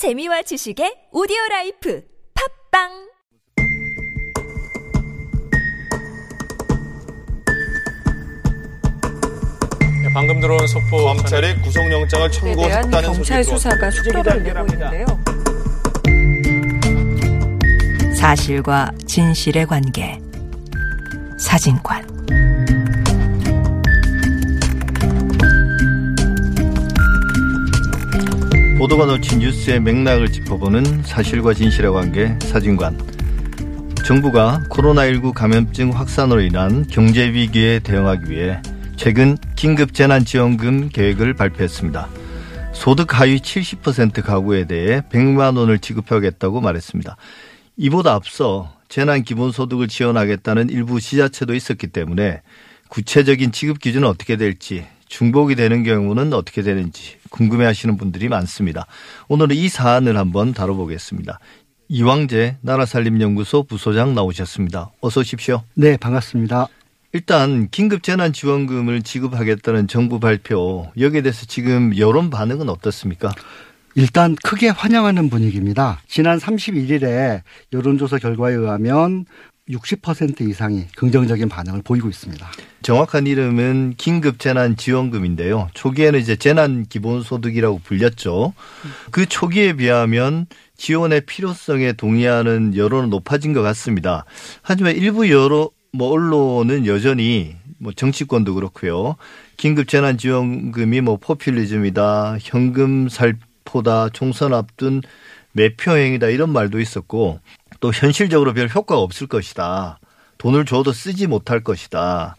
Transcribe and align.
재미와 0.00 0.40
지식의 0.40 1.12
오디오 1.12 1.36
life 1.50 2.02
팟빵 2.72 2.88
네, 10.02 10.08
방금 10.14 10.40
들어온 10.40 10.66
속보 10.66 11.04
검찰이 11.04 11.60
구속영장을 11.60 12.30
대한 12.30 12.30
청구했다는 12.30 13.12
소식이 13.12 13.44
수사가 13.44 13.90
속도를 13.90 14.42
내고. 14.42 14.66
있는데요. 14.72 15.04
사실과 18.16 18.90
진실의 19.06 19.66
관계. 19.66 20.18
사진관. 21.38 22.06
보도가 28.80 29.04
놓친 29.04 29.40
뉴스의 29.40 29.78
맥락을 29.78 30.32
짚어보는 30.32 31.02
사실과 31.02 31.52
진실의 31.52 31.92
관계 31.92 32.38
사진관. 32.40 32.98
정부가 34.06 34.62
코로나19 34.70 35.34
감염증 35.34 35.90
확산으로 35.90 36.40
인한 36.40 36.86
경제 36.86 37.30
위기에 37.30 37.80
대응하기 37.80 38.30
위해 38.30 38.62
최근 38.96 39.36
긴급 39.54 39.92
재난지원금 39.92 40.88
계획을 40.88 41.34
발표했습니다. 41.34 42.08
소득 42.72 43.20
하위 43.20 43.40
70% 43.40 44.22
가구에 44.22 44.64
대해 44.64 45.02
100만 45.12 45.58
원을 45.58 45.78
지급하겠다고 45.78 46.62
말했습니다. 46.62 47.18
이보다 47.76 48.14
앞서 48.14 48.72
재난 48.88 49.24
기본소득을 49.24 49.88
지원하겠다는 49.88 50.70
일부 50.70 51.02
지자체도 51.02 51.54
있었기 51.54 51.88
때문에 51.88 52.40
구체적인 52.88 53.52
지급 53.52 53.78
기준은 53.78 54.08
어떻게 54.08 54.36
될지 54.36 54.86
중복이 55.10 55.56
되는 55.56 55.82
경우는 55.82 56.32
어떻게 56.32 56.62
되는지 56.62 57.18
궁금해 57.28 57.66
하시는 57.66 57.96
분들이 57.98 58.28
많습니다. 58.28 58.86
오늘은 59.28 59.54
이 59.54 59.68
사안을 59.68 60.16
한번 60.16 60.54
다뤄보겠습니다. 60.54 61.40
이왕재 61.88 62.58
나라살림연구소 62.62 63.64
부소장 63.64 64.14
나오셨습니다. 64.14 64.90
어서 65.00 65.20
오십시오. 65.20 65.62
네, 65.74 65.96
반갑습니다. 65.96 66.68
일단 67.12 67.68
긴급 67.70 68.04
재난 68.04 68.32
지원금을 68.32 69.02
지급하겠다는 69.02 69.88
정부 69.88 70.20
발표 70.20 70.86
여기에 70.96 71.22
대해서 71.22 71.44
지금 71.44 71.96
여론 71.98 72.30
반응은 72.30 72.68
어떻습니까? 72.68 73.32
일단 73.96 74.36
크게 74.44 74.68
환영하는 74.68 75.28
분위기입니다. 75.28 76.00
지난 76.06 76.38
31일에 76.38 77.42
여론조사 77.72 78.18
결과에 78.18 78.54
의하면 78.54 79.26
60% 79.70 80.40
이상이 80.48 80.86
긍정적인 80.96 81.48
반응을 81.48 81.82
보이고 81.82 82.08
있습니다. 82.08 82.46
정확한 82.82 83.26
이름은 83.26 83.94
긴급 83.96 84.38
재난 84.38 84.76
지원금인데요. 84.76 85.68
초기에는 85.74 86.18
이제 86.18 86.36
재난 86.36 86.86
기본소득이라고 86.86 87.80
불렸죠. 87.84 88.52
그 89.10 89.26
초기에 89.26 89.74
비하면 89.74 90.46
지원의 90.76 91.22
필요성에 91.26 91.92
동의하는 91.92 92.74
여론은 92.76 93.10
높아진 93.10 93.52
것 93.52 93.62
같습니다. 93.62 94.24
하지만 94.62 94.96
일부 94.96 95.30
여러 95.30 95.70
뭐 95.92 96.10
언론은 96.10 96.86
여전히 96.86 97.56
뭐 97.78 97.92
정치권도 97.92 98.54
그렇고요. 98.54 99.16
긴급 99.56 99.88
재난 99.88 100.16
지원금이 100.16 101.00
뭐 101.00 101.16
포퓰리즘이다, 101.16 102.38
현금 102.40 103.08
살포다, 103.08 104.10
총선 104.10 104.54
앞둔 104.54 105.02
매표 105.52 105.96
행위다 105.96 106.28
이런 106.28 106.50
말도 106.50 106.80
있었고 106.80 107.40
또 107.80 107.92
현실적으로 107.92 108.52
별 108.54 108.68
효과가 108.68 109.00
없을 109.00 109.26
것이다. 109.26 109.98
돈을 110.38 110.64
줘도 110.64 110.92
쓰지 110.92 111.26
못할 111.26 111.60
것이다. 111.60 112.36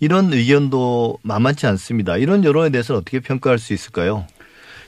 이런 0.00 0.32
의견도 0.32 1.18
만만치 1.22 1.66
않습니다. 1.66 2.16
이런 2.16 2.44
여론에 2.44 2.70
대해서는 2.70 3.00
어떻게 3.00 3.20
평가할 3.20 3.58
수 3.58 3.72
있을까요? 3.72 4.26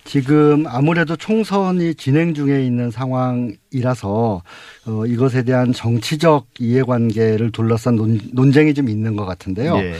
지금 0.05 0.67
아무래도 0.69 1.17
총선이 1.17 1.97
진행 1.97 2.33
중에 2.33 2.65
있는 2.65 2.93
상황이라서 2.93 4.43
어, 4.87 5.07
이것에 5.07 5.43
대한 5.43 5.73
정치적 5.73 6.47
이해관계를 6.61 7.51
둘러싼 7.51 7.97
논, 7.97 8.21
논쟁이 8.33 8.73
좀 8.73 8.89
있는 8.89 9.17
것 9.17 9.25
같은데요. 9.27 9.77
예. 9.79 9.95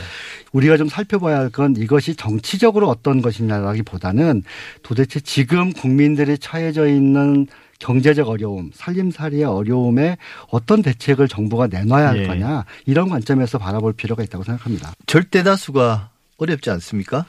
우리가 0.53 0.77
좀 0.77 0.87
살펴봐야 0.87 1.39
할 1.39 1.49
건 1.49 1.75
이것이 1.75 2.15
정치적으로 2.15 2.87
어떤 2.87 3.21
것이냐라기보다는 3.21 4.43
도대체 4.81 5.19
지금 5.19 5.73
국민들이 5.73 6.37
처해져 6.37 6.87
있는 6.87 7.47
경제적 7.79 8.29
어려움, 8.29 8.71
살림살이의 8.73 9.43
어려움에 9.43 10.17
어떤 10.49 10.81
대책을 10.81 11.27
정부가 11.27 11.67
내놔야 11.67 12.09
할 12.09 12.23
예. 12.23 12.27
거냐 12.27 12.65
이런 12.85 13.09
관점에서 13.09 13.57
바라볼 13.57 13.93
필요가 13.93 14.23
있다고 14.23 14.43
생각합니다. 14.43 14.93
절대 15.05 15.43
다수가 15.43 16.09
어렵지 16.37 16.69
않습니까? 16.71 17.25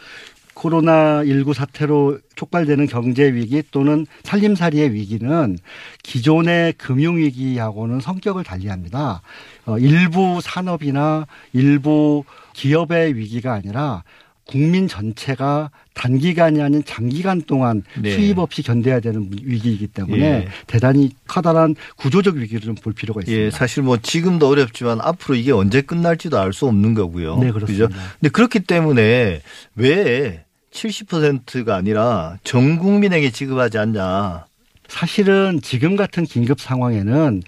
코로나19 0.59 1.55
사태로 1.55 2.19
촉발되는 2.35 2.87
경제 2.87 3.33
위기 3.33 3.63
또는 3.71 4.07
살림살이의 4.25 4.93
위기는 4.93 5.57
기존의 6.03 6.75
금융 6.75 7.17
위기하고는 7.17 8.01
성격을 8.01 8.45
달리합니다. 8.45 9.23
어, 9.67 9.79
일부 9.79 10.41
산업이나 10.43 11.27
일부 11.53 12.25
기업의 12.55 13.17
위기가 13.17 13.53
아니라 13.53 14.03
국민 14.49 14.89
전체가 14.89 15.71
단기간이 15.93 16.63
아닌 16.63 16.83
장기간 16.85 17.43
동안 17.43 17.83
네. 18.01 18.13
수입 18.15 18.39
없이 18.39 18.63
견뎌야 18.63 19.01
되는 19.01 19.29
위기이기 19.31 19.89
때문에 19.89 20.23
예. 20.25 20.49
대단히 20.67 21.11
커다란 21.27 21.75
구조적 21.97 22.37
위기를 22.37 22.63
좀 22.63 22.75
볼 22.77 22.95
필요가 22.95 23.21
있습니다. 23.21 23.45
예, 23.45 23.51
사실 23.51 23.83
뭐 23.83 23.99
지금도 23.99 24.49
어렵지만 24.49 25.01
앞으로 25.03 25.35
이게 25.35 25.53
언제 25.53 25.83
끝날지도 25.83 26.39
알 26.39 26.53
수 26.55 26.67
없는 26.67 26.95
거고요. 26.95 27.37
네, 27.39 27.51
그렇습니다. 27.53 27.89
그죠? 27.89 28.01
근데 28.21 28.31
그렇기 28.31 28.61
때문에 28.61 29.43
왜 29.77 30.45
70%가 30.73 31.77
아니라 31.77 32.39
전 32.43 32.79
국민에게 32.79 33.31
지급하지 33.31 33.77
않냐. 33.79 34.47
사실은 34.89 35.61
지금 35.63 35.97
같은 35.97 36.25
긴급 36.25 36.61
상황에는 36.61 37.43
어, 37.43 37.47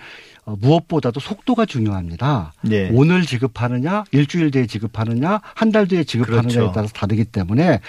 무엇보다도 0.61 1.21
속도가 1.21 1.67
중요합니다. 1.67 2.53
네. 2.63 2.91
오늘 2.93 3.23
지급하느냐, 3.23 4.05
일주일 4.13 4.51
뒤에 4.51 4.67
지급하느냐, 4.67 5.41
한 5.43 5.71
달 5.71 5.87
뒤에 5.87 6.03
지급하느냐에 6.05 6.55
그렇죠. 6.55 6.73
따라서 6.75 6.93
다르기 6.93 7.25
때문에 7.25 7.81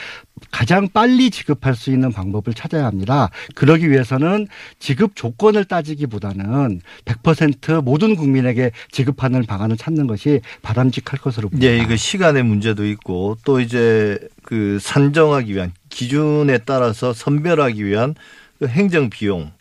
가장 0.52 0.88
빨리 0.90 1.32
지급할 1.32 1.76
수 1.76 1.92
있는 1.92 2.12
방법을 2.12 2.54
찾아야 2.54 2.86
합니다. 2.86 3.30
그러기 3.56 3.90
위해서는 3.90 4.48
지급 4.80 5.16
조건을 5.16 5.66
따지기보다는 5.66 6.82
100% 7.06 7.84
모든 7.84 8.16
국민에게 8.16 8.72
지급하는 8.92 9.46
방안을 9.46 9.78
찾는 9.78 10.08
것이 10.08 10.42
바람직할 10.62 11.20
것으로 11.20 11.50
봅니다. 11.50 11.68
예, 11.68 11.78
이거 11.78 11.96
시간의 11.96 12.44
문제도 12.44 12.86
있고 12.86 13.38
또 13.46 13.60
이제 13.60 14.18
그 14.44 14.78
산정하기 14.82 15.54
위한 15.54 15.72
기준에 15.90 16.60
따라서 16.60 17.14
선별하기 17.14 17.86
위한 17.86 18.16
그 18.60 18.68
행정 18.68 19.10
비용 19.10 19.52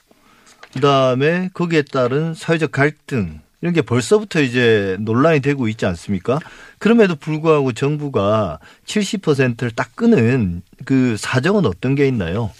그다음에 0.72 1.50
거기에 1.54 1.82
따른 1.82 2.34
사회적 2.34 2.72
갈등 2.72 3.40
이런 3.60 3.74
게 3.74 3.82
벌써부터 3.82 4.40
이제 4.40 4.96
논란이 5.00 5.40
되고 5.40 5.68
있지 5.68 5.84
않습니까? 5.86 6.38
그럼에도 6.78 7.14
불구하고 7.14 7.72
정부가 7.72 8.58
70%를 8.86 9.70
딱 9.72 9.94
끄는 9.96 10.62
그 10.84 11.16
사정은 11.18 11.66
어떤 11.66 11.94
게 11.94 12.06
있나요? 12.08 12.50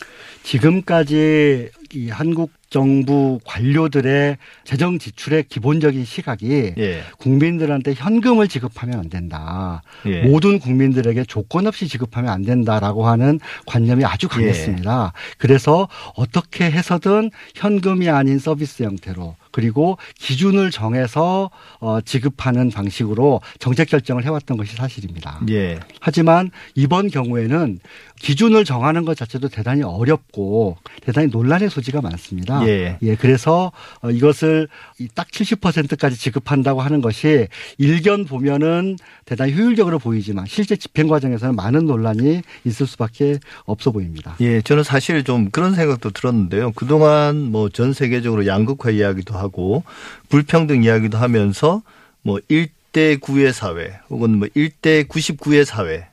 지금까지 0.42 1.70
이 1.94 2.10
한국 2.10 2.50
정부 2.70 3.40
관료들의 3.44 4.38
재정 4.64 4.98
지출의 4.98 5.44
기본적인 5.48 6.04
시각이 6.04 6.74
예. 6.78 7.02
국민들한테 7.18 7.94
현금을 7.94 8.46
지급하면 8.46 9.00
안 9.00 9.10
된다. 9.10 9.82
예. 10.06 10.22
모든 10.22 10.60
국민들에게 10.60 11.24
조건 11.24 11.66
없이 11.66 11.88
지급하면 11.88 12.32
안 12.32 12.42
된다라고 12.42 13.06
하는 13.08 13.40
관념이 13.66 14.04
아주 14.04 14.28
강했습니다. 14.28 15.12
그래서 15.38 15.88
어떻게 16.14 16.70
해서든 16.70 17.30
현금이 17.56 18.08
아닌 18.08 18.38
서비스 18.38 18.84
형태로 18.84 19.34
그리고 19.50 19.98
기준을 20.18 20.70
정해서 20.70 21.50
어, 21.80 22.00
지급하는 22.00 22.70
방식으로 22.70 23.40
정책 23.58 23.88
결정을 23.88 24.24
해왔던 24.24 24.56
것이 24.56 24.76
사실입니다. 24.76 25.40
예. 25.50 25.80
하지만 26.00 26.50
이번 26.76 27.10
경우에는 27.10 27.80
기준을 28.20 28.64
정하는 28.64 29.04
것 29.04 29.16
자체도 29.16 29.48
대단히 29.48 29.82
어렵고 29.82 30.76
대단히 31.02 31.28
논란의 31.28 31.70
소지가 31.70 32.02
많습니다. 32.02 32.66
예. 32.68 32.98
그래서 33.16 33.72
어, 34.02 34.10
이것을 34.10 34.68
이딱 34.98 35.28
70%까지 35.28 36.16
지급한다고 36.16 36.82
하는 36.82 37.00
것이 37.00 37.48
일견 37.78 38.26
보면은 38.26 38.96
대단히 39.24 39.54
효율적으로 39.54 39.98
보이지만 39.98 40.44
실제 40.46 40.76
집행 40.76 41.08
과정에서는 41.08 41.56
많은 41.56 41.86
논란이 41.86 42.42
있을 42.64 42.86
수밖에 42.86 43.38
없어 43.64 43.90
보입니다. 43.90 44.36
예, 44.40 44.60
저는 44.60 44.84
사실 44.84 45.24
좀 45.24 45.50
그런 45.50 45.74
생각도 45.74 46.10
들었는데요. 46.10 46.72
그동안 46.72 47.50
뭐 47.50 47.70
전 47.72 47.94
세계적으로 47.94 48.46
양극화 48.46 48.90
이야기도 48.90 49.38
하고 49.38 49.84
불평등 50.28 50.84
이야기도 50.84 51.16
하면서 51.16 51.82
뭐 52.20 52.38
1대 52.50 53.18
9의 53.20 53.52
사회 53.52 53.98
혹은 54.10 54.38
뭐 54.38 54.48
1대 54.54 55.08
99의 55.08 55.64
사회 55.64 56.09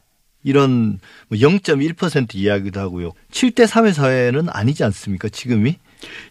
이런 0.48 1.00
뭐 1.28 1.38
0.1% 1.38 2.36
이야기도 2.36 2.80
하고요. 2.80 3.12
7대 3.32 3.68
3의 3.68 3.92
사회는 3.92 4.48
아니지 4.50 4.86
않습니까? 4.86 5.28
지금이? 5.28 5.76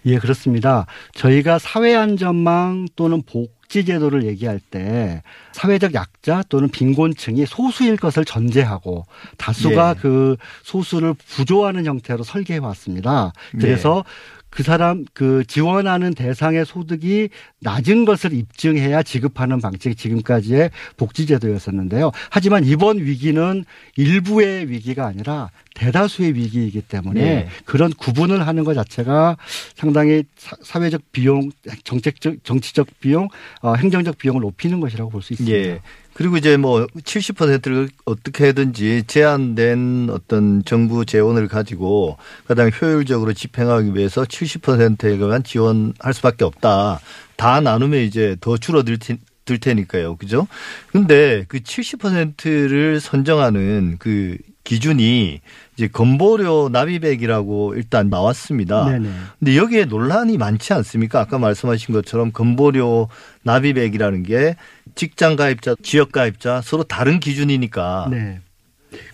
예, 0.06 0.18
그렇습니다. 0.18 0.86
저희가 1.12 1.58
사회 1.58 1.94
안전망 1.94 2.86
또는 2.96 3.22
복지 3.22 3.84
제도를 3.84 4.24
얘기할 4.24 4.58
때 4.58 5.22
사회적 5.52 5.92
약자 5.92 6.44
또는 6.48 6.70
빈곤층이 6.70 7.44
소수일 7.44 7.98
것을 7.98 8.24
전제하고 8.24 9.04
다수가 9.36 9.94
예. 9.96 10.00
그 10.00 10.36
소수를 10.62 11.12
부조하는 11.14 11.84
형태로 11.84 12.22
설계해 12.22 12.60
왔습니다. 12.60 13.32
그래서 13.60 14.02
그 14.50 14.62
사람 14.62 15.04
그 15.12 15.44
지원하는 15.46 16.14
대상의 16.14 16.64
소득이 16.64 17.28
낮은 17.60 18.04
것을 18.04 18.32
입증해야 18.32 19.02
지급하는 19.02 19.60
방식이 19.60 19.94
지금까지의 19.94 20.70
복지제도였었는데요. 20.96 22.10
하지만 22.30 22.64
이번 22.64 22.98
위기는 22.98 23.64
일부의 23.96 24.70
위기가 24.70 25.06
아니라 25.06 25.50
대다수의 25.76 26.34
위기이기 26.34 26.80
때문에 26.82 27.20
네. 27.22 27.48
그런 27.66 27.92
구분을 27.92 28.46
하는 28.46 28.64
것 28.64 28.72
자체가 28.74 29.36
상당히 29.76 30.24
사- 30.38 30.56
사회적 30.62 31.02
비용, 31.12 31.50
정책적, 31.84 32.42
정치적 32.44 32.86
비용, 32.98 33.28
어, 33.60 33.74
행정적 33.74 34.16
비용을 34.18 34.40
높이는 34.40 34.80
것이라고 34.80 35.10
볼 35.10 35.22
수 35.22 35.34
있습니다. 35.34 35.56
예. 35.56 35.80
그리고 36.14 36.38
이제 36.38 36.56
뭐 36.56 36.86
70%를 36.86 37.90
어떻게 38.06 38.52
든지 38.54 39.02
제한된 39.06 40.08
어떤 40.10 40.64
정부 40.64 41.04
재원을 41.04 41.46
가지고 41.46 42.16
가장 42.48 42.70
효율적으로 42.70 43.34
집행하기 43.34 43.94
위해서 43.94 44.24
70%에만 44.24 45.42
지원할 45.44 46.14
수밖에 46.14 46.44
없다. 46.44 47.00
다 47.36 47.60
나누면 47.60 48.00
이제 48.00 48.34
더 48.40 48.56
줄어들 48.56 48.96
테, 48.98 49.18
들 49.44 49.58
테니까요. 49.58 50.16
그죠? 50.16 50.48
근데 50.90 51.44
그 51.48 51.60
70%를 51.60 52.98
선정하는 53.00 53.96
그 53.98 54.38
기준이 54.66 55.40
이제 55.76 55.88
건보료 55.88 56.68
납입액이라고 56.70 57.74
일단 57.76 58.10
나왔습니다. 58.10 58.90
네네. 58.90 59.08
근데 59.38 59.56
여기에 59.56 59.84
논란이 59.84 60.36
많지 60.36 60.72
않습니까? 60.74 61.20
아까 61.20 61.38
말씀하신 61.38 61.94
것처럼 61.94 62.32
건보료 62.32 63.08
납입액이라는 63.44 64.24
게 64.24 64.56
직장 64.96 65.36
가입자, 65.36 65.76
지역 65.82 66.10
가입자 66.12 66.60
서로 66.62 66.82
다른 66.82 67.20
기준이니까. 67.20 68.08
네. 68.10 68.40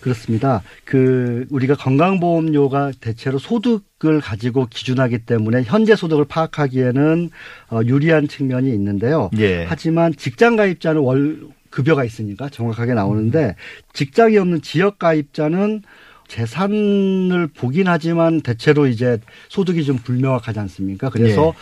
그렇습니다. 0.00 0.62
그 0.84 1.44
우리가 1.50 1.75
건강보험료가 1.75 2.93
대체로 3.00 3.38
소득을 3.38 4.20
가지고 4.20 4.66
기준하기 4.66 5.20
때문에 5.20 5.64
현재 5.64 5.96
소득을 5.96 6.25
파악하기에는 6.26 7.31
어, 7.70 7.81
유리한 7.84 8.28
측면이 8.28 8.70
있는데요. 8.70 9.31
예. 9.38 9.64
하지만 9.69 10.14
직장 10.16 10.56
가입자는 10.56 11.00
월 11.00 11.40
급여가 11.73 12.05
있으니까 12.05 12.49
정확하게 12.49 12.95
나오는데 12.95 13.57
직장이 13.93 14.37
없는 14.39 14.63
지역 14.63 15.01
가입자는 15.01 15.83
재산을 16.29 17.49
보긴 17.49 17.89
하지만 17.89 18.41
대체로 18.41 18.87
이제 18.87 19.19
소득이 19.49 19.85
좀 19.85 19.99
불명확하지 19.99 20.61
않습니까? 20.61 21.11
그래서 21.11 21.49
예. 21.49 21.53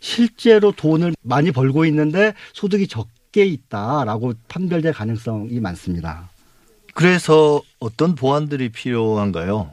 실제로 0.00 0.72
돈을 0.72 1.14
많이 1.22 1.52
벌고 1.52 1.84
있는데 1.84 2.34
소득이 2.54 2.88
적게 2.88 3.44
있다라고 3.44 4.32
판별될 4.48 4.92
가능성이 4.94 5.60
많습니다. 5.60 6.30
그래서 6.94 7.60
어떤 7.78 8.14
보완들이 8.14 8.70
필요한가요? 8.70 9.70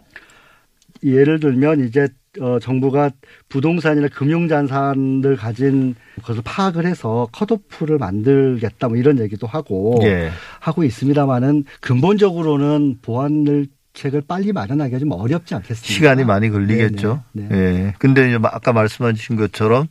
예를 1.04 1.40
들면 1.40 1.88
이제 1.88 2.10
어, 2.40 2.60
정부가 2.60 3.12
부동산이나 3.50 4.08
금융자산을 4.08 5.36
가진 5.38 5.96
것을 6.24 6.42
파악을 6.44 6.86
해서 6.86 7.28
컷오프를 7.32 7.98
만들겠다 7.98 8.88
뭐 8.88 8.98
이런 8.98 9.20
얘기도 9.20 9.48
하고 9.48 10.00
예. 10.04 10.32
하고 10.60 10.84
있습니다만은 10.84 11.66
근본적으로는 11.82 13.00
보완을 13.02 13.68
책을 13.94 14.24
빨리 14.28 14.52
마련하기가 14.52 15.00
좀 15.00 15.12
어렵지 15.12 15.54
않겠습니까? 15.54 15.94
시간이 15.94 16.24
많이 16.24 16.50
걸리겠죠. 16.50 17.24
네네. 17.34 17.48
네. 17.50 17.58
예. 17.58 17.94
근데 18.00 18.30
이제 18.30 18.40
아까 18.42 18.74
말씀하신 18.74 19.36
것처럼 19.36 19.88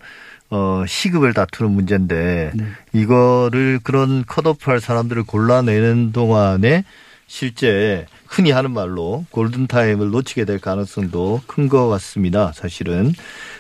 어, 0.51 0.85
시급을 0.87 1.33
다투는 1.33 1.73
문제인데 1.73 2.53
네. 2.55 2.65
이거를 2.93 3.79
그런 3.83 4.25
컷오프 4.27 4.71
할 4.71 4.81
사람들을 4.81 5.23
골라내는 5.23 6.13
동안에 6.13 6.85
실제 7.27 8.07
흔히 8.27 8.51
하는 8.51 8.73
말로 8.73 9.25
골든타임을 9.31 10.11
놓치게 10.11 10.45
될 10.45 10.59
가능성도 10.59 11.43
큰 11.47 11.69
것 11.69 11.89
같습니다. 11.89 12.53
사실은. 12.53 13.13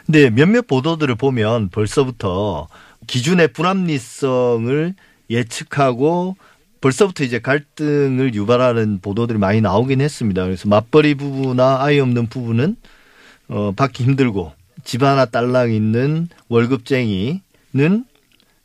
근데 0.07 0.31
몇몇 0.31 0.67
보도들을 0.67 1.15
보면 1.15 1.71
벌써부터 1.71 2.69
기준의 3.07 3.49
불합리성을 3.49 4.95
예측하고 5.31 6.37
벌써부터 6.81 7.25
이제 7.25 7.39
갈등을 7.39 8.35
유발하는 8.35 8.99
보도들이 9.01 9.39
많이 9.39 9.61
나오긴 9.61 10.01
했습니다. 10.01 10.45
그래서 10.45 10.69
맞벌이 10.69 11.15
부부나 11.15 11.83
아이 11.83 12.01
없는 12.01 12.27
부부는 12.27 12.77
어, 13.49 13.73
받기 13.77 14.05
힘들고 14.05 14.53
집 14.85 15.03
하나 15.03 15.25
딸랑 15.25 15.73
있는 15.73 16.29
월급쟁이는 16.49 17.41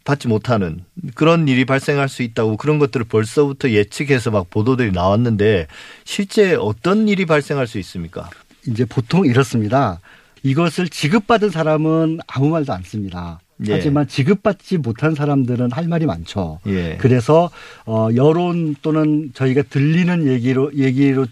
받지 0.07 0.29
못하는 0.29 0.85
그런 1.15 1.49
일이 1.49 1.65
발생할 1.65 2.07
수 2.07 2.23
있다고 2.23 2.55
그런 2.55 2.79
것들을 2.79 3.05
벌써부터 3.07 3.71
예측해서 3.71 4.31
막 4.31 4.49
보도들이 4.49 4.93
나왔는데 4.93 5.67
실제 6.05 6.55
어떤 6.55 7.09
일이 7.09 7.25
발생할 7.25 7.67
수 7.67 7.77
있습니까? 7.79 8.29
이제 8.65 8.85
보통 8.85 9.25
이렇습니다. 9.25 9.99
이것을 10.43 10.87
지급받은 10.87 11.49
사람은 11.49 12.19
아무 12.25 12.47
말도 12.47 12.71
안 12.71 12.83
씁니다. 12.83 13.41
예. 13.67 13.73
하지만 13.73 14.07
지급받지 14.07 14.77
못한 14.77 15.13
사람들은 15.13 15.73
할 15.73 15.89
말이 15.89 16.05
많죠. 16.05 16.59
예. 16.67 16.95
그래서 17.01 17.49
어 17.85 18.07
여론 18.15 18.75
또는 18.81 19.31
저희가 19.33 19.63
들리는 19.63 20.25
얘기로 20.25 20.73
얘기로 20.73 21.25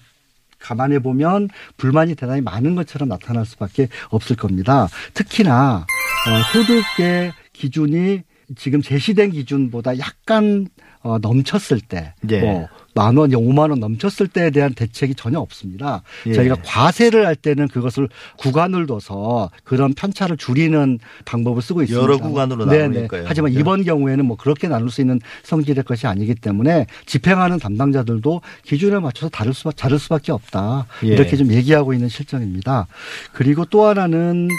감안해 0.60 1.00
보면 1.00 1.48
불만이 1.78 2.16
대단히 2.16 2.42
많은 2.42 2.76
것처럼 2.76 3.08
나타날 3.08 3.46
수밖에 3.46 3.88
없을 4.10 4.36
겁니다. 4.36 4.90
특히나 5.14 5.86
어 6.28 6.44
소득의 6.52 7.32
기준이 7.54 8.24
지금 8.56 8.82
제시된 8.82 9.32
기준보다 9.32 9.98
약간 10.00 10.68
어 11.02 11.20
넘쳤을 11.20 11.82
때, 11.82 12.14
예. 12.32 12.42
뭐만 12.42 13.18
원, 13.18 13.34
오만 13.36 13.70
원 13.70 13.80
넘쳤을 13.80 14.28
때에 14.28 14.50
대한 14.50 14.74
대책이 14.74 15.14
전혀 15.14 15.40
없습니다. 15.40 16.02
예. 16.26 16.34
저희가 16.34 16.58
과세를 16.66 17.28
할 17.28 17.36
때는 17.36 17.68
그것을 17.68 18.10
구간을 18.38 18.88
둬서 18.88 19.52
그런 19.64 19.94
편차를 19.94 20.38
줄이는 20.38 20.98
방법을 21.26 21.62
쓰고 21.62 21.84
있습니다. 21.84 22.02
여러 22.02 22.18
구간으로 22.18 22.66
네네. 22.66 22.88
나누니까요. 22.88 23.26
하지만 23.28 23.52
그죠? 23.52 23.60
이번 23.60 23.84
경우에는 23.84 24.26
뭐 24.26 24.36
그렇게 24.36 24.68
나눌 24.68 24.90
수 24.90 25.02
있는 25.02 25.20
성질의 25.44 25.84
것이 25.84 26.08
아니기 26.08 26.34
때문에 26.34 26.88
집행하는 27.06 27.60
담당자들도 27.60 28.42
기준에 28.64 28.98
맞춰서 28.98 29.30
다를 29.30 29.54
수, 29.54 29.70
다를 29.76 30.00
수밖에 30.00 30.32
없다. 30.32 30.88
예. 31.04 31.08
이렇게 31.10 31.38
좀 31.38 31.52
얘기하고 31.52 31.94
있는 31.94 32.10
실정입니다. 32.10 32.88
그리고 33.32 33.66
또 33.66 33.86
하나는 33.86 34.50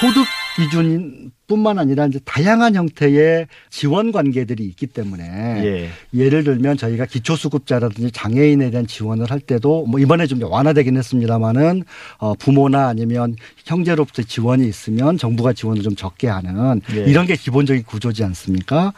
소득 0.00 0.24
기준 0.56 1.32
뿐만 1.48 1.78
아니라 1.78 2.06
이제 2.06 2.20
다양한 2.24 2.76
형태의 2.76 3.48
지원 3.70 4.12
관계들이 4.12 4.64
있기 4.66 4.86
때문에 4.86 5.24
예. 5.24 5.88
예를 6.14 6.44
들면 6.44 6.76
저희가 6.76 7.06
기초수급자라든지 7.06 8.12
장애인에 8.12 8.70
대한 8.70 8.86
지원을 8.86 9.30
할 9.30 9.40
때도 9.40 9.86
뭐 9.86 9.98
이번에 9.98 10.26
좀 10.26 10.40
완화되긴 10.42 10.96
했습니다만은 10.96 11.84
어 12.18 12.34
부모나 12.34 12.88
아니면 12.88 13.34
형제로부터 13.64 14.22
지원이 14.22 14.68
있으면 14.68 15.16
정부가 15.16 15.54
지원을 15.54 15.82
좀 15.82 15.96
적게 15.96 16.28
하는 16.28 16.82
예. 16.92 17.04
이런 17.04 17.26
게 17.26 17.34
기본적인 17.34 17.84
구조지 17.84 18.22
않습니까? 18.24 18.92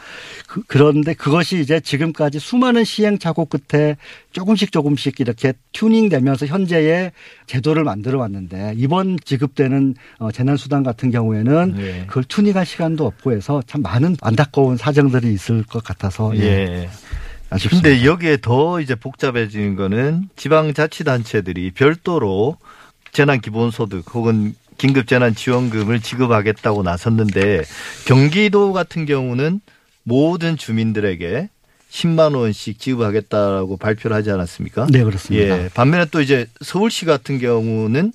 그, 0.49 0.63
그런데 0.67 1.15
그것이 1.15 1.61
이제 1.61 1.79
지금까지 1.79 2.41
수많은 2.41 2.85
시행착오 2.85 3.47
끝에 3.47 3.97
조금씩 4.33 4.73
조금씩 4.73 5.21
이렇게 5.21 5.53
튜닝되면서 5.73 6.47
현재의 6.47 7.13
제도를 7.47 7.85
만들어 7.85 8.19
왔는데 8.19 8.75
이번 8.77 9.19
지급되는 9.25 9.95
어 10.19 10.33
재난수당 10.33 10.83
같은 10.83 11.13
경우에는 11.13 11.75
예. 11.79 12.05
그걸 12.07 12.25
튜 12.25 12.40
닝할 12.41 12.67
시간도 12.67 13.07
없고 13.07 13.33
해서 13.33 13.63
참 13.67 13.83
많은 13.83 14.17
안타까운 14.21 14.77
사정들이 14.77 15.33
있을 15.33 15.63
것 15.63 15.83
같아서 15.83 16.37
예. 16.37 16.43
예. 16.43 16.91
아쉽습니다. 17.51 17.89
근데 17.89 18.05
여기에 18.05 18.39
더 18.43 18.81
이제 18.81 18.95
복잡해지는 18.95 19.77
거는 19.77 20.29
지방자치단체들이 20.37 21.73
별도로 21.73 22.57
재난기본소득 23.13 24.15
혹은 24.15 24.55
긴급재난지원금을 24.79 26.01
지급하겠다고 26.01 26.83
나섰는데 26.83 27.65
경기도 28.07 28.73
같은 28.73 29.05
경우는 29.05 29.61
모든 30.05 30.57
주민들에게 30.57 31.51
10만 31.91 32.37
원씩 32.37 32.79
지급하겠다라고 32.79 33.77
발표를 33.77 34.17
하지 34.17 34.31
않았습니까? 34.31 34.87
네, 34.91 35.03
그렇습니다. 35.03 35.65
예. 35.65 35.69
반면에 35.75 36.07
또 36.11 36.21
이제 36.21 36.47
서울시 36.63 37.05
같은 37.05 37.39
경우는 37.39 38.13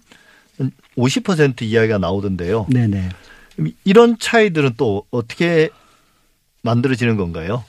50% 0.98 1.62
이야기가 1.64 1.98
나오던데요. 1.98 2.68
네 2.70 2.88
네. 2.88 3.10
이런 3.84 4.18
차이들은 4.20 4.72
또 4.78 5.06
어떻게 5.12 5.70
만들어지는 6.62 7.16
건가요? 7.18 7.64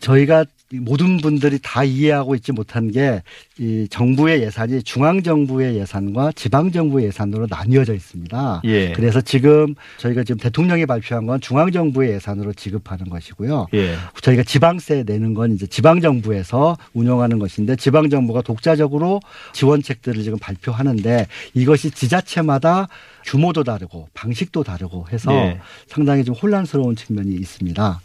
저희가 0.00 0.44
모든 0.72 1.16
분들이 1.18 1.58
다 1.62 1.82
이해하고 1.82 2.34
있지 2.34 2.52
못한 2.52 2.90
게 2.90 3.22
이 3.60 3.88
정부의 3.90 4.42
예산이 4.42 4.84
중앙 4.84 5.20
정부의 5.20 5.76
예산과 5.78 6.30
지방 6.36 6.70
정부의 6.70 7.06
예산으로 7.06 7.48
나뉘어져 7.50 7.92
있습니다. 7.92 8.62
예. 8.64 8.92
그래서 8.92 9.20
지금 9.20 9.74
저희가 9.96 10.22
지금 10.22 10.38
대통령이 10.38 10.86
발표한 10.86 11.26
건 11.26 11.40
중앙 11.40 11.72
정부의 11.72 12.12
예산으로 12.12 12.52
지급하는 12.52 13.08
것이고요. 13.08 13.66
예. 13.74 13.96
저희가 14.22 14.44
지방세 14.44 15.02
내는 15.04 15.34
건 15.34 15.54
이제 15.54 15.66
지방 15.66 16.00
정부에서 16.00 16.76
운영하는 16.94 17.40
것인데 17.40 17.74
지방 17.74 18.10
정부가 18.10 18.42
독자적으로 18.42 19.20
지원책들을 19.54 20.22
지금 20.22 20.38
발표하는데 20.38 21.26
이것이 21.54 21.90
지자체마다 21.90 22.86
규모도 23.24 23.64
다르고 23.64 24.08
방식도 24.14 24.62
다르고 24.62 25.06
해서 25.10 25.32
예. 25.34 25.58
상당히 25.88 26.24
좀 26.24 26.36
혼란스러운 26.36 26.94
측면이 26.94 27.34
있습니다. 27.34 28.00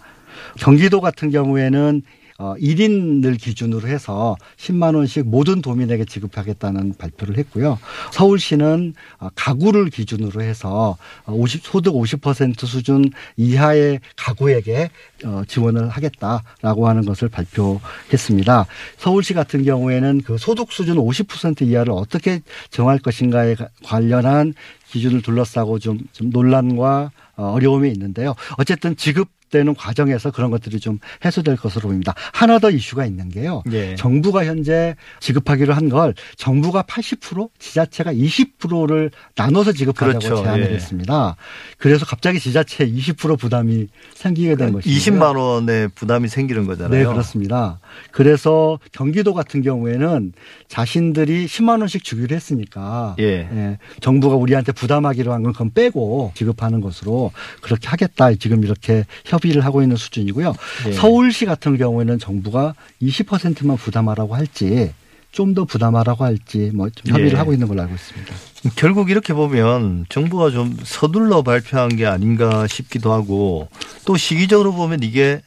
경기도 0.58 1.00
같은 1.00 1.29
경우에는 1.29 2.01
어 2.44 2.56
1인을 2.60 3.40
기준으로 3.40 3.88
해서 3.88 4.36
10만 4.58 4.98
원씩 4.98 5.26
모든 5.26 5.62
도민에게 5.62 6.04
지급하겠다는 6.04 6.96
발표를 6.98 7.38
했고요. 7.38 7.80
서울시는 8.12 8.96
어, 9.20 9.30
가구를 9.34 9.90
기준으로 9.90 10.42
해서 10.42 10.98
50 11.26 11.64
소득 11.64 11.94
50% 11.94 12.66
수준 12.66 13.12
이하의 13.38 14.02
가구에게 14.18 14.90
어, 15.24 15.44
지원을 15.48 15.88
하겠다라고 15.88 16.90
하는 16.90 17.06
것을 17.06 17.30
발표했습니다. 17.30 18.66
서울시 18.98 19.34
같은 19.34 19.64
경우에는 19.64 20.24
그 20.26 20.38
소득 20.38 20.74
수준 20.74 20.98
50% 20.98 21.62
이하를 21.62 21.94
어떻게 21.94 22.42
정할 22.70 23.00
것인가에 23.00 23.56
관련한 23.86 24.54
기준을 24.90 25.22
둘러싸고 25.22 25.80
좀, 25.80 26.00
좀 26.12 26.30
논란과 26.30 27.12
어, 27.38 27.52
어려움이 27.54 27.90
있는데요. 27.90 28.36
어쨌든 28.58 28.98
지급 28.98 29.30
되는 29.53 29.75
과정에서 29.75 30.31
그런 30.31 30.50
것들이 30.50 30.79
좀 30.79 30.98
해소될 31.24 31.57
것으로 31.57 31.89
보입니다. 31.89 32.15
하나 32.33 32.57
더 32.57 32.72
이슈가 32.72 33.05
있는 33.05 33.29
게요. 33.29 33.62
예. 33.72 33.93
정부가 33.95 34.45
현재 34.45 34.95
지급하기로 35.19 35.74
한 35.74 35.83
걸 35.93 36.15
정부가 36.38 36.81
80% 36.83 37.50
지자체가 37.60 38.13
20%를 38.13 39.12
나눠서 39.36 39.74
지급하자고 39.74 40.19
그렇죠. 40.19 40.43
제안을 40.43 40.72
예. 40.72 40.75
했습니다. 40.75 41.36
그래서 41.77 42.05
갑자기 42.05 42.39
지자체 42.39 42.88
20% 42.89 43.38
부담이 43.38 43.89
생기게 44.15 44.55
된 44.55 44.72
것이죠. 44.74 44.89
20만 45.12 45.38
원의 45.38 45.89
부담이 45.89 46.29
생기는 46.29 46.65
거잖아요. 46.65 46.98
네, 47.00 47.05
그렇습니다. 47.05 47.79
그래서 48.12 48.79
경기도 48.91 49.33
같은 49.36 49.62
경우에는 49.62 50.33
자신들이 50.67 51.45
10만 51.45 51.79
원씩 51.81 52.03
주기로 52.03 52.36
했으니까 52.36 53.15
예. 53.19 53.48
예, 53.51 53.77
정부가 54.01 54.36
우리한테 54.36 54.72
부담하기로 54.72 55.31
한 55.31 55.43
건 55.43 55.51
그건 55.53 55.72
빼고 55.74 56.31
지급하는 56.36 56.79
것으로 56.79 57.31
그렇게 57.62 57.88
하겠다. 57.89 58.33
지금 58.36 58.63
이렇게 58.63 59.05
협 59.25 59.43
의를 59.50 59.66
하고 59.66 59.82
있는 59.82 59.96
수준이고요. 59.98 60.54
예. 60.88 60.92
서울시 60.94 61.46
같은 61.46 61.78
경우에는 61.78 62.20
정부가 62.20 62.76
20%만 63.02 63.78
부담하라고 63.78 64.36
할지 64.36 64.94
좀 65.32 65.54
더 65.56 65.66
부담하라고 65.66 66.24
할지 66.26 66.70
뭐좀 66.76 67.08
협의를 67.08 67.34
예. 67.34 67.36
하고 67.38 67.54
있는 67.54 67.68
걸로 67.68 67.82
알고 67.82 67.96
있습니다. 67.96 68.34
결국 68.76 69.10
이렇게 69.10 69.34
보면 69.34 70.06
정부가 70.10 70.52
좀 70.52 70.78
서둘러 70.84 71.42
발표한 71.42 71.96
게 71.96 72.06
아닌가 72.06 72.68
싶기도 72.68 73.12
하고 73.12 73.68
또 74.06 74.16
시기적으로 74.16 74.74
보면 74.74 75.02
이게 75.02 75.42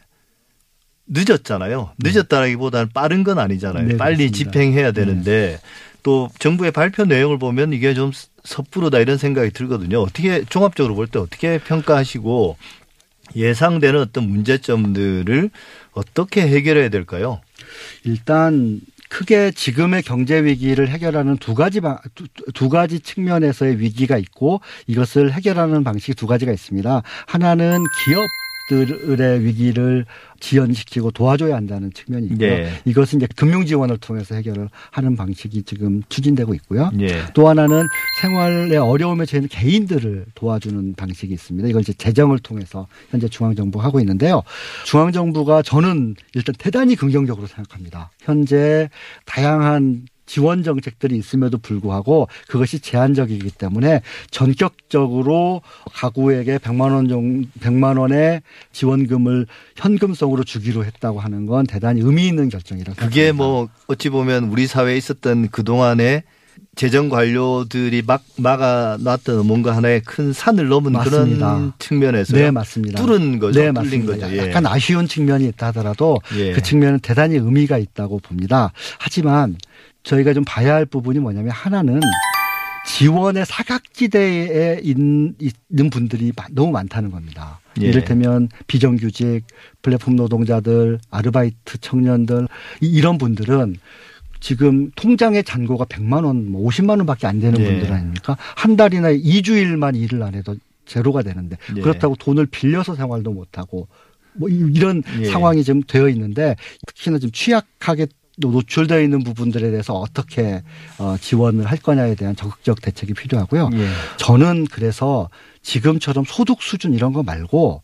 늦었잖아요. 1.06 1.90
늦었다라기보다는 1.98 2.88
빠른 2.92 3.22
건 3.22 3.38
아니잖아요. 3.38 3.86
네, 3.86 3.96
빨리 3.96 4.26
그렇습니다. 4.28 4.50
집행해야 4.50 4.90
되는데 4.92 5.60
또 6.02 6.28
정부의 6.40 6.72
발표 6.72 7.04
내용을 7.04 7.38
보면 7.38 7.72
이게 7.72 7.94
좀 7.94 8.10
섣부르다 8.44 8.98
이런 8.98 9.18
생각이 9.18 9.50
들거든요. 9.50 10.00
어떻게 10.02 10.44
종합적으로 10.44 10.94
볼 10.96 11.06
때 11.06 11.18
어떻게 11.20 11.58
평가하시고 11.58 12.56
예상되는 13.36 14.00
어떤 14.00 14.28
문제점들을 14.28 15.50
어떻게 15.92 16.42
해결해야 16.42 16.88
될까요? 16.88 17.40
일단 18.04 18.80
크게 19.08 19.52
지금의 19.52 20.02
경제 20.02 20.42
위기를 20.42 20.88
해결하는 20.88 21.36
두 21.36 21.54
가지 21.54 21.80
방, 21.80 21.98
두, 22.14 22.26
두 22.54 22.68
가지 22.68 22.98
측면에서의 23.00 23.78
위기가 23.78 24.18
있고 24.18 24.60
이것을 24.86 25.32
해결하는 25.32 25.84
방식이 25.84 26.14
두 26.14 26.26
가지가 26.26 26.52
있습니다. 26.52 27.02
하나는 27.26 27.84
기업 28.04 28.26
들의 28.68 29.44
위기를 29.44 30.06
지연시키고 30.40 31.12
도와줘야 31.12 31.54
한다는 31.56 31.92
측면이 31.92 32.26
있고요. 32.26 32.38
네. 32.38 32.70
이것은 32.84 33.18
이제 33.18 33.28
금융 33.36 33.64
지원을 33.64 33.98
통해서 33.98 34.34
해결을 34.34 34.68
하는 34.90 35.16
방식이 35.16 35.62
지금 35.62 36.02
추진되고 36.08 36.54
있고요. 36.54 36.90
예. 37.00 37.24
또 37.34 37.48
하나는 37.48 37.86
생활의 38.20 38.76
어려움에 38.76 39.24
처해있는 39.24 39.48
개인들을 39.48 40.26
도와주는 40.34 40.94
방식이 40.94 41.32
있습니다. 41.32 41.68
이걸 41.68 41.82
이제 41.82 41.92
재정을 41.92 42.38
통해서 42.38 42.86
현재 43.10 43.28
중앙정부가 43.28 43.84
하고 43.84 44.00
있는데요. 44.00 44.42
중앙정부가 44.84 45.62
저는 45.62 46.16
일단 46.34 46.54
대단히 46.58 46.96
긍정적으로 46.96 47.46
생각합니다. 47.46 48.10
현재 48.20 48.88
다양한 49.24 50.06
지원 50.26 50.62
정책들이 50.62 51.16
있음에도 51.16 51.58
불구하고 51.58 52.28
그것이 52.48 52.80
제한적이기 52.80 53.50
때문에 53.52 54.02
전격적으로 54.30 55.62
가구에게 55.92 56.58
100만 56.58 56.92
원 56.92 57.08
정도 57.08 57.48
100만 57.60 57.98
원의 57.98 58.42
지원금을 58.72 59.46
현금성으로 59.76 60.44
주기로 60.44 60.84
했다고 60.84 61.20
하는 61.20 61.46
건 61.46 61.66
대단히 61.66 62.00
의미 62.02 62.26
있는 62.26 62.48
결정이라고 62.48 62.96
그게 62.96 63.26
생각합니다. 63.26 63.42
뭐 63.42 63.68
어찌 63.86 64.10
보면 64.10 64.44
우리 64.44 64.66
사회에 64.66 64.96
있었던 64.96 65.48
그동안의 65.48 66.24
재정 66.74 67.08
관료들이 67.08 68.02
막 68.06 68.22
막아놨던 68.36 69.46
뭔가 69.46 69.74
하나의 69.76 70.02
큰 70.02 70.32
산을 70.32 70.68
넘은 70.68 70.92
맞습니다. 70.92 71.54
그런 71.54 71.72
측면에서 71.78 72.36
네, 72.36 72.50
맞습니다. 72.50 73.02
뚫은 73.02 73.38
거죠. 73.38 73.60
네, 73.60 73.72
뚫린 73.72 73.74
맞습니다. 73.74 74.12
거죠. 74.26 74.32
예. 74.36 74.48
약간 74.48 74.66
아쉬운 74.66 75.08
측면이 75.08 75.46
있다 75.48 75.68
하더라도 75.68 76.18
예. 76.36 76.52
그 76.52 76.62
측면은 76.62 77.00
대단히 77.00 77.36
의미가 77.36 77.78
있다고 77.78 78.20
봅니다. 78.20 78.72
하지만 78.98 79.56
저희가 80.06 80.32
좀 80.32 80.44
봐야 80.46 80.74
할 80.74 80.86
부분이 80.86 81.18
뭐냐면 81.18 81.50
하나는 81.50 82.00
지원의 82.86 83.44
사각지대에 83.44 84.80
있는, 84.82 85.34
분들이 85.90 86.32
마- 86.36 86.46
너무 86.52 86.70
많다는 86.70 87.10
겁니다. 87.10 87.58
예. 87.82 87.86
이를테면 87.88 88.48
비정규직, 88.68 89.42
플랫폼 89.82 90.14
노동자들, 90.14 91.00
아르바이트 91.10 91.78
청년들 91.80 92.46
이- 92.80 92.86
이런 92.86 93.18
분들은 93.18 93.76
지금 94.38 94.92
통장의 94.94 95.42
잔고가 95.42 95.84
100만 95.86 96.24
원, 96.24 96.48
뭐 96.52 96.62
50만 96.68 96.90
원밖에 96.98 97.26
안 97.26 97.40
되는 97.40 97.58
예. 97.60 97.64
분들 97.64 97.92
아닙니까? 97.92 98.36
한 98.38 98.76
달이나 98.76 99.12
2주일만 99.12 99.96
일을 99.96 100.22
안 100.22 100.34
해도 100.34 100.54
제로가 100.84 101.22
되는데 101.22 101.56
예. 101.76 101.80
그렇다고 101.80 102.14
돈을 102.14 102.46
빌려서 102.46 102.94
생활도 102.94 103.32
못 103.32 103.58
하고 103.58 103.88
뭐 104.34 104.48
이- 104.48 104.70
이런 104.74 105.02
예. 105.20 105.24
상황이 105.24 105.64
지금 105.64 105.82
되어 105.82 106.08
있는데 106.10 106.54
특히나 106.86 107.18
좀 107.18 107.32
취약하게 107.32 108.06
노- 108.36 108.50
노출되어 108.50 109.00
있는 109.00 109.22
부분들에 109.24 109.70
대해서 109.70 109.94
어떻게 109.94 110.62
어, 110.98 111.16
지원을 111.20 111.66
할 111.66 111.78
거냐에 111.78 112.14
대한 112.14 112.36
적극적 112.36 112.80
대책이 112.80 113.14
필요하고요. 113.14 113.70
예. 113.74 113.88
저는 114.18 114.66
그래서 114.70 115.28
지금처럼 115.62 116.24
소득 116.26 116.62
수준 116.62 116.94
이런 116.94 117.12
거 117.12 117.22
말고 117.22 117.82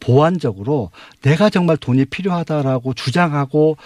보완적으로 0.00 0.90
내가 1.22 1.48
정말 1.50 1.76
돈이 1.76 2.06
필요하다라고 2.06 2.94
주장하고 2.94 3.76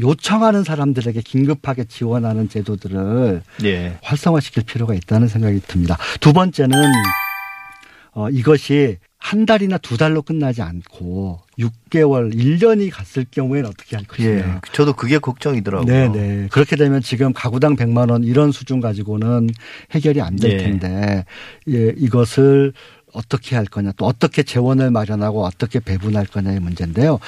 요청하는 0.00 0.64
사람들에게 0.64 1.20
긴급하게 1.20 1.84
지원하는 1.84 2.48
제도들을 2.48 3.42
예. 3.64 3.98
활성화시킬 4.02 4.64
필요가 4.64 4.94
있다는 4.94 5.28
생각이 5.28 5.60
듭니다. 5.66 5.96
두 6.20 6.32
번째는 6.32 6.76
어, 8.12 8.28
이것이 8.30 8.98
한 9.24 9.46
달이나 9.46 9.78
두 9.78 9.96
달로 9.96 10.20
끝나지 10.20 10.60
않고 10.60 11.40
6개월, 11.58 12.34
1년이 12.34 12.90
갔을 12.92 13.24
경우에는 13.30 13.70
어떻게 13.70 13.96
할 13.96 14.04
것이냐. 14.04 14.28
예. 14.28 14.60
저도 14.74 14.92
그게 14.92 15.16
걱정이더라고요. 15.18 15.86
네 15.86 16.08
네. 16.12 16.48
그렇게 16.50 16.76
되면 16.76 17.00
지금 17.00 17.32
가구당 17.32 17.74
100만 17.74 18.10
원 18.10 18.22
이런 18.22 18.52
수준 18.52 18.82
가지고는 18.82 19.48
해결이 19.92 20.20
안될 20.20 20.50
예. 20.50 20.58
텐데 20.58 21.24
예, 21.68 21.94
이것을 21.96 22.74
어떻게 23.14 23.56
할 23.56 23.64
거냐 23.64 23.92
또 23.96 24.04
어떻게 24.04 24.42
재원을 24.42 24.90
마련하고 24.90 25.42
어떻게 25.42 25.80
배분할 25.80 26.26
거냐의 26.26 26.60
문제인데요. 26.60 27.18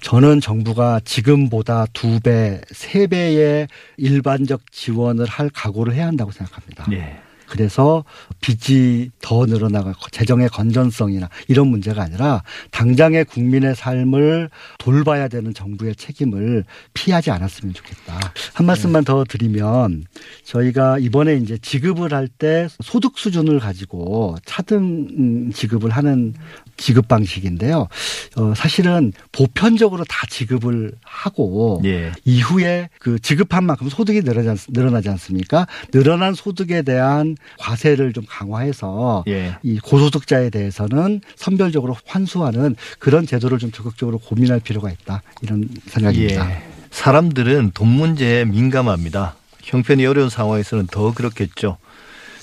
저는 0.00 0.40
정부가 0.40 1.00
지금보다 1.04 1.86
두 1.92 2.18
배, 2.18 2.60
세 2.72 3.06
배의 3.06 3.68
일반적 3.98 4.72
지원을 4.72 5.26
할 5.26 5.48
각오를 5.50 5.94
해야 5.94 6.08
한다고 6.08 6.32
생각합니다. 6.32 6.86
예. 6.90 7.20
그래서 7.48 8.04
빚이 8.40 9.10
더 9.20 9.46
늘어나고 9.46 9.92
재정의 10.10 10.48
건전성이나 10.48 11.28
이런 11.48 11.68
문제가 11.68 12.02
아니라 12.02 12.42
당장의 12.70 13.24
국민의 13.26 13.74
삶을 13.74 14.50
돌봐야 14.78 15.28
되는 15.28 15.52
정부의 15.54 15.96
책임을 15.96 16.64
피하지 16.94 17.30
않았으면 17.30 17.74
좋겠다. 17.74 18.32
한 18.54 18.66
말씀만 18.66 19.04
더 19.04 19.24
드리면 19.24 20.04
저희가 20.44 20.98
이번에 20.98 21.36
이제 21.36 21.58
지급을 21.58 22.12
할 22.12 22.26
때 22.38 22.68
소득 22.82 23.18
수준을 23.18 23.60
가지고 23.60 24.36
차등 24.44 24.76
음, 25.18 25.52
지급을 25.52 25.90
하는 25.90 26.34
지급 26.76 27.08
방식인데요. 27.08 27.88
어, 28.36 28.54
사실은 28.54 29.12
보편적으로 29.32 30.04
다 30.04 30.26
지급을 30.28 30.92
하고 31.02 31.80
예. 31.84 32.12
이후에 32.24 32.90
그 32.98 33.18
지급한 33.18 33.64
만큼 33.64 33.88
소득이 33.88 34.22
늘어나지 34.22 35.08
않습니까? 35.08 35.66
늘어난 35.92 36.34
소득에 36.34 36.82
대한 36.82 37.35
과세를 37.58 38.12
좀 38.12 38.24
강화해서 38.28 39.24
예. 39.28 39.56
이 39.62 39.78
고소득자에 39.78 40.50
대해서는 40.50 41.20
선별적으로 41.36 41.96
환수하는 42.06 42.76
그런 42.98 43.26
제도를 43.26 43.58
좀 43.58 43.72
적극적으로 43.72 44.18
고민할 44.18 44.60
필요가 44.60 44.90
있다. 44.90 45.22
이런 45.42 45.68
생각입니다. 45.86 46.50
예. 46.50 46.62
사람들은 46.90 47.72
돈 47.74 47.88
문제에 47.88 48.44
민감합니다. 48.44 49.34
형편이 49.62 50.06
어려운 50.06 50.30
상황에서는 50.30 50.86
더 50.86 51.12
그렇겠죠. 51.12 51.78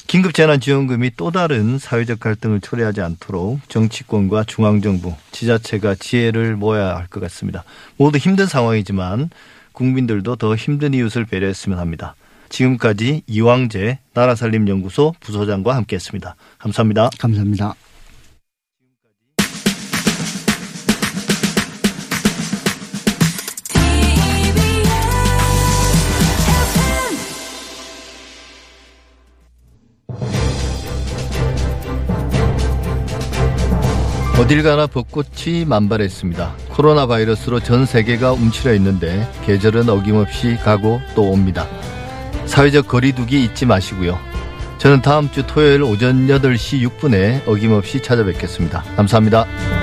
긴급재난지원금이 0.07 1.11
또 1.15 1.31
다른 1.31 1.79
사회적 1.79 2.19
갈등을 2.19 2.59
초래하지 2.59 3.01
않도록 3.01 3.61
정치권과 3.69 4.43
중앙정부, 4.43 5.13
지자체가 5.31 5.95
지혜를 5.95 6.55
모아야 6.57 6.97
할 6.97 7.07
것 7.07 7.19
같습니다. 7.21 7.63
모두 7.97 8.17
힘든 8.17 8.45
상황이지만 8.45 9.29
국민들도 9.71 10.35
더 10.35 10.55
힘든 10.55 10.93
이웃을 10.93 11.25
배려했으면 11.25 11.79
합니다. 11.79 12.15
지금까지 12.53 13.23
이왕재 13.25 13.99
나라살림연구소 14.13 15.15
부소장과 15.19 15.75
함께했습니다. 15.75 16.35
감사합니다. 16.59 17.09
감사합니다. 17.17 17.73
어딜 34.39 34.61
가나 34.61 34.87
벚꽃이 34.87 35.65
만발했습니다. 35.65 36.55
코로나 36.69 37.07
바이러스로 37.07 37.61
전 37.61 37.85
세계가 37.85 38.33
움츠려 38.33 38.73
있는데 38.75 39.27
계절은 39.45 39.89
어김없이 39.89 40.57
가고 40.57 40.99
또 41.15 41.31
옵니다. 41.31 41.65
사회적 42.45 42.87
거리두기 42.87 43.43
잊지 43.43 43.65
마시고요. 43.65 44.19
저는 44.77 45.01
다음 45.01 45.31
주 45.31 45.45
토요일 45.47 45.83
오전 45.83 46.27
8시 46.27 46.87
6분에 46.87 47.47
어김없이 47.47 48.01
찾아뵙겠습니다. 48.01 48.83
감사합니다. 48.95 49.82